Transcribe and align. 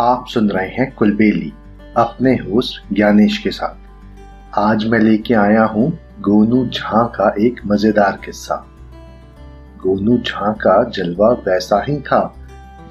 आप 0.00 0.24
सुन 0.28 0.50
रहे 0.50 0.68
हैं 0.68 0.94
कुलबेली, 0.94 1.52
अपने 1.96 2.32
होस्ट 2.34 2.94
ज्ञानेश 2.94 3.38
के 3.38 3.50
साथ। 3.50 4.58
आज 4.58 4.86
मैं 4.86 4.98
लेके 4.98 5.34
आया 5.34 5.64
हूँ 5.64 5.98
गोनू 6.20 6.66
झा 6.66 7.02
का 7.06 7.34
एक 7.38 7.60
मज़ेदार 7.66 8.20
किस्सा। 8.24 8.54
गोनू 9.82 10.18
झा 10.18 10.52
का 10.52 10.90
जलवा 10.90 11.28
वैसा 11.28 11.84
ही 11.88 12.00
था, 12.00 12.34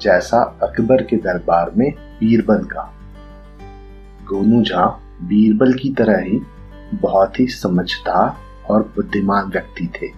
जैसा 0.00 0.42
अकबर 0.62 1.02
के 1.02 1.16
दरबार 1.16 1.70
में 1.70 1.90
बीरबल 1.92 2.64
का। 2.64 2.92
गोनू 4.24 4.62
झा 4.62 4.86
बीरबल 5.22 5.74
की 5.74 5.94
तरह 5.94 6.20
ही 6.22 6.40
बहुत 6.94 7.40
ही 7.40 7.46
समझदार 7.46 8.36
और 8.70 8.92
बुद्धिमान 8.96 9.44
व्यक्ति 9.44 9.90
थे। 9.94 10.08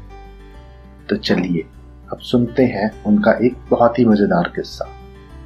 तो 1.08 1.16
चलिए, 1.16 1.66
अब 2.12 2.18
सुनते 2.18 2.66
हैं 2.66 3.04
उनका 3.04 3.38
एक 3.42 3.56
बहुत 3.70 3.98
ही 3.98 4.04
मज़ेदार 4.04 4.52
किस्सा, 4.56 4.88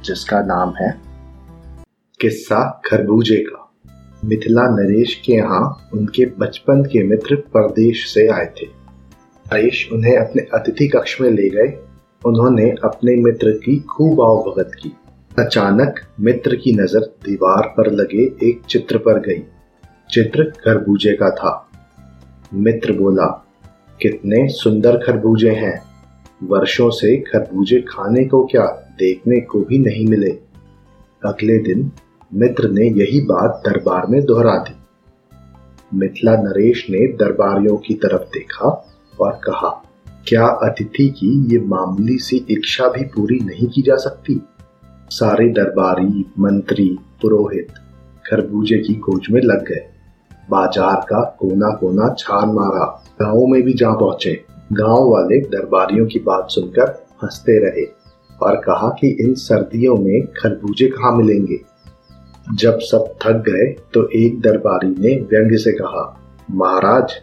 जिसका 0.03 0.41
नाम 0.41 0.73
है 0.81 1.10
किस्सा 2.21 2.81
खरबूजे 2.85 3.37
का। 3.37 3.73
मिथिला 4.25 4.63
नरेश 4.63 5.21
के 5.25 5.33
यहाँ 5.33 5.89
उनके 5.93 6.25
बचपन 6.25 6.83
के 6.83 7.03
मित्र 7.03 7.35
परदेश 7.35 8.13
से 8.13 8.27
आए 8.27 8.45
थे। 8.45 8.65
नरेश 8.65 9.89
उन्हें 9.93 10.17
अपने 10.17 10.41
अतिथि 10.41 10.87
कक्ष 10.87 11.21
में 11.21 11.31
ले 11.31 11.49
गए। 11.49 11.77
उन्होंने 12.25 12.69
अपने 12.69 13.15
मित्र 13.15 13.51
की 13.51 13.79
खूब 13.79 14.21
आवभगत 14.21 14.71
की। 14.83 14.93
अचानक 15.39 15.95
मित्र 16.19 16.55
की 16.55 16.73
नज़र 16.73 16.99
दीवार 16.99 17.73
पर 17.77 17.91
लगे 17.91 18.23
एक 18.49 18.61
चित्र 18.69 18.97
पर 18.97 19.19
गई। 19.19 19.43
चित्र 20.13 20.43
खरबूजे 20.43 21.13
का 21.13 21.29
था। 21.29 21.69
मित्र 22.53 22.93
बोला, 22.93 23.47
कितने 24.01 24.47
सुंदर 24.47 24.97
खरबूजे 24.97 25.51
हैं। 25.51 25.81
वर्षों 26.43 26.89
से 26.89 27.17
खरबूजे 27.17 27.81
खाने 27.81 28.25
को 28.25 28.45
क्या 28.45 28.65
देखने 28.99 29.39
को 29.39 29.59
भी 29.59 29.79
नहीं 29.79 30.07
मिले। 30.07 30.31
अगले 31.25 31.57
दिन 31.57 31.91
मित्र 32.33 32.69
ने 32.69 32.85
यही 32.85 33.21
बात 33.21 33.61
दरबार 33.65 34.05
में 34.07 34.25
दोहरा 34.25 34.55
दी। 34.57 34.75
मिथिला 35.93 36.35
नरेश 36.35 36.85
ने 36.89 37.07
दरबारियों 37.07 37.77
की 37.77 37.93
तरफ़ 37.93 38.21
देखा 38.21 38.67
और 39.19 39.31
कहा, 39.31 39.69
क्या 40.27 40.45
अतिथि 40.45 41.07
की 41.09 41.53
ये 41.53 41.59
मामूली 41.59 42.17
सी 42.17 42.45
इच्छा 42.49 42.87
भी 42.87 43.03
पूरी 43.05 43.39
नहीं 43.39 43.67
की 43.67 43.81
जा 43.81 43.95
सकती? 43.95 44.41
सारे 45.09 45.47
दरबारी, 45.49 46.25
मंत्री, 46.39 46.97
पुरोहित 47.21 47.67
खरबूजे 48.25 48.77
की 48.77 48.95
खोज 48.95 49.27
में 49.31 49.41
लग 49.41 49.65
गए। 49.65 49.85
बाज़ार 50.49 50.95
का 50.95 51.23
कोना 51.39 51.69
कोना 51.75 52.15
छान 52.17 52.49
मारा। 52.49 52.85
गाँवों 53.21 53.47
में 53.47 53.61
भी 53.61 53.73
जा 53.73 53.91
पहुँचे। 53.91 54.33
गाँव 54.73 55.09
वाले 55.09 55.39
दरबारियों 55.39 56.05
की 56.05 56.19
बात 56.19 56.47
सुनकर 56.49 57.05
हँसते 57.23 57.59
रहे 57.59 57.85
और 58.41 58.55
कहा 58.55 58.89
कि 59.01 59.07
इन 59.21 59.33
सर्दियों 59.33 59.97
में 59.97 60.27
खरबूजे 60.27 60.87
कहाँ 60.87 61.15
मिलेंगे? 61.17 61.70
जब 62.55 62.79
सब 62.79 63.13
थक 63.21 63.43
गए 63.49 63.65
तो 63.93 64.07
एक 64.07 64.39
दरबारी 64.41 64.89
ने 64.89 65.15
व्यंग्य 65.21 65.57
से 65.57 65.71
कहा, 65.71 66.19
महाराज, 66.51 67.13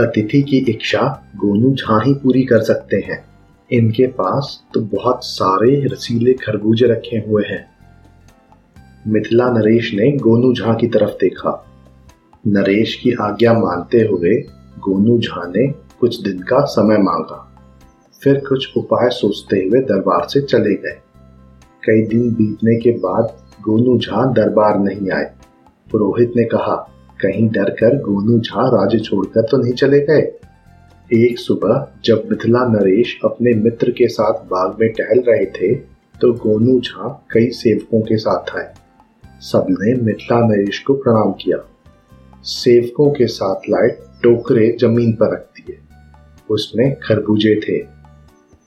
अतिथि 0.00 0.42
की 0.42 0.58
इच्छा 0.58 1.32
गोनू 1.36 1.74
झा 1.74 2.02
ही 2.02 2.14
पूरी 2.14 2.44
कर 2.44 2.60
सकते 2.60 2.96
हैं। 2.96 3.24
इनके 3.72 4.06
पास 4.06 4.64
तो 4.74 4.80
बहुत 4.80 5.24
सारे 5.24 5.84
रसीले 5.84 6.32
खरबूजे 6.32 6.86
रखे 6.86 7.16
हुए 7.16 7.44
हैं। 7.46 7.66
मिथिला 9.06 9.50
नरेश 9.50 9.94
ने 9.94 10.16
गोनू 10.16 10.54
झा 10.54 10.74
की 10.74 10.86
तरफ़ 10.86 11.10
देखा। 11.10 11.66
नरेश 12.46 12.94
की 12.94 13.12
आज्ञा 13.20 13.52
मानते 13.52 14.00
हुए 14.00 14.34
गोनू 14.78 15.18
झा 15.18 15.46
ने 15.46 15.66
कुछ 16.00 16.22
दिन 16.22 16.38
का 16.38 16.64
समय 16.64 16.98
मांगा। 16.98 17.44
फिर 18.22 18.34
कुछ 18.48 18.76
उपाय 18.76 19.08
सोचते 19.10 19.56
हुए 19.56 19.80
दरबार 19.80 20.28
से 20.28 20.40
चले 20.40 20.74
गए। 20.74 20.98
कई 21.84 22.02
दिन 22.02 22.30
बीतने 22.30 22.76
के 22.76 22.90
बाद 22.90 23.47
गोनू 23.62 23.98
झा 23.98 24.24
दरबार 24.32 24.78
नहीं 24.78 25.10
आए। 25.10 25.30
पुरोहित 25.90 26.32
ने 26.36 26.44
कहा, 26.44 26.76
कहीं 27.20 27.48
डर 27.48 27.70
कर 27.70 27.96
गोनू 27.96 28.38
झा 28.38 28.68
राज्य 28.68 28.98
छोड़कर 28.98 29.42
तो 29.42 29.56
नहीं 29.56 29.72
चले 29.72 30.00
गए? 30.00 30.32
एक 31.12 31.38
सुबह 31.38 31.88
जब 32.04 32.22
मिथिला 32.30 32.64
नरेश 32.64 33.18
अपने 33.24 33.52
मित्र 33.54 33.90
के 33.90 34.08
साथ 34.08 34.32
बाग 34.32 34.76
में 34.80 34.92
टहल 34.92 35.22
रहे 35.28 35.46
थे 35.46 35.74
तो 36.20 36.32
गोनू 36.32 36.80
झा 36.80 37.26
कई 37.32 37.46
सेवकों 37.46 38.00
के 38.00 38.16
साथ 38.16 38.56
आए। 38.56 38.72
सबने 39.40 39.94
मिथिला 39.94 40.40
नरेश 40.40 40.78
को 40.78 40.94
प्रणाम 40.94 41.32
किया। 41.32 41.58
सेवकों 42.42 43.10
के 43.10 43.26
साथ 43.26 43.60
लाए 43.70 43.88
टोकरे 44.22 44.76
ज़मीन 44.80 45.12
पर 45.12 45.32
रख 45.32 45.48
दिए। 45.56 45.78
उसमें 46.50 46.94
खरबूजे 46.96 47.60
थे। 47.60 47.76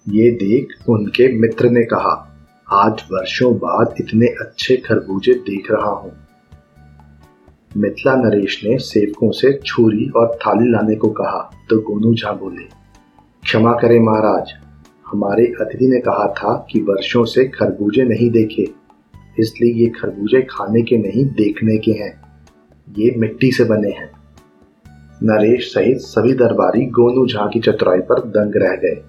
ये 0.10 0.32
देख 0.32 0.68
उनके 0.90 1.28
मित्र 1.38 1.70
ने 1.70 1.84
कहा 1.84 2.31
आज 2.72 3.02
वर्षों 3.12 3.54
बाद 3.54 3.96
इतने 4.00 4.28
अच्छे 4.42 4.76
खरबूजे 4.78 5.34
देख 5.48 5.66
रहा 5.72 5.90
हूँ। 5.92 6.12
मिथिला 7.78 8.16
नरेश 8.16 8.60
ने 8.66 8.78
सेवकों 8.80 9.32
से 9.32 9.52
छुरी 9.66 10.08
और 10.16 10.38
थाली 10.38 10.70
लाने 10.72 10.96
को 10.96 11.10
कहा 11.10 11.42
तो 11.70 11.80
गोनू 11.82 12.14
झा 12.14 12.32
बोले, 12.34 12.64
क्षमा 13.44 13.74
करें 13.74 14.00
महाराज, 14.00 14.54
हमारे 15.08 15.46
अतिथि 15.62 15.88
ने 15.88 16.00
कहा 16.00 16.28
था 16.34 16.54
कि 16.72 16.82
वर्षों 16.82 17.26
से 17.26 17.48
खरबूजे 17.50 18.04
नहीं 18.06 18.30
देखे, 18.32 18.68
इसलिए 19.40 19.74
ये 19.76 19.90
खरबूजे 19.92 20.42
खाने 20.50 20.82
के 20.82 20.98
नहीं, 21.00 21.26
देखने 21.26 21.78
के 21.78 21.92
हैं। 21.94 22.14
ये 22.98 23.14
मिट्टी 23.18 23.52
से 23.52 23.64
बने 23.66 23.92
हैं। 23.92 24.12
नरेश 25.24 25.72
सहित 25.74 25.98
सभी 26.02 26.34
दरबारी 26.36 26.86
गोनू 26.92 27.28
झा 27.28 27.50
की 27.50 27.60
चतुराई 27.62 28.00
पर 28.02 28.28
दंग 28.30 28.62
रह 28.64 28.76
गए। 28.78 29.02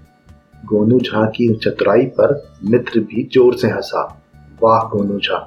गोनू 0.64 0.98
झा 1.00 1.24
की 1.26 1.48
चतुराई 1.54 2.04
पर 2.18 2.34
मित्र 2.64 3.00
भी 3.02 3.22
ज़ोर 3.34 3.56
से 3.56 3.68
हंसा। 3.68 4.02
वाह 4.62 4.82
गोनू 4.88 5.18
झा 5.18 5.46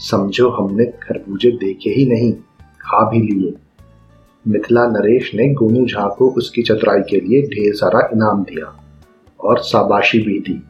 समझो 0.00 0.48
हमने 0.50 0.84
खरबूजे 1.02 1.50
देखे 1.56 1.90
ही 1.90 2.06
नहीं, 2.06 2.32
खा 2.80 3.02
भी 3.10 3.20
लिए। 3.22 3.52
मिथिला 4.44 4.86
नरेश 4.88 5.30
ने 5.34 5.48
गोनू 5.54 5.84
झा 5.86 6.06
को 6.08 6.28
उसकी 6.38 6.62
चतुराई 6.62 7.00
के 7.10 7.20
लिए 7.20 7.42
ढेर 7.48 7.74
सारा 7.74 8.08
इनाम 8.14 8.42
दिया 8.44 8.74
और 9.40 9.62
शाबाशी 9.62 10.18
भी 10.18 10.38
दी। 10.40 10.62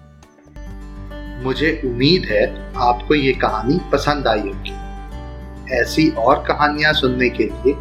मुझे 1.44 1.80
उम्मीद 1.84 2.24
है 2.24 2.44
आपको 2.82 3.14
ये 3.14 3.32
कहानी 3.40 3.80
पसंद 3.92 4.28
आई 4.28 4.40
होगी। 4.40 5.74
ऐसी 5.74 6.08
और 6.18 6.44
कहानियाँ 6.48 6.92
सुनने 6.92 7.28
के 7.30 7.44
लिए 7.44 7.74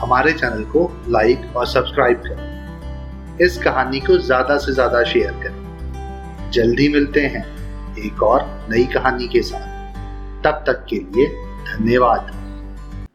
हमारे 0.00 0.32
चैनल 0.32 0.64
को 0.72 0.90
लाइक 1.08 1.56
और 1.56 1.66
सब्सक्राइब 1.66 2.22
करें। 2.26 2.48
इस 3.40 3.56
कहानी 3.62 4.00
को 4.00 4.16
ज़्यादा 4.18 4.56
से 4.58 4.72
ज़्यादा 4.72 5.02
शेयर 5.04 5.32
करें। 5.42 5.59
जल्दी 6.50 6.88
मिलते 6.88 7.20
हैं 7.20 7.44
एक 7.98 8.22
और 8.22 8.66
नई 8.70 8.84
कहानी 8.84 9.28
के 9.28 9.42
साथ। 9.42 9.70
तब 10.44 10.64
तक 10.66 10.86
के 10.88 10.96
लिए 10.96 11.26
धन्यवाद। 11.74 12.39